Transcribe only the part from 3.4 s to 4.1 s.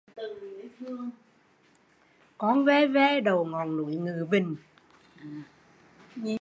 ngọn núi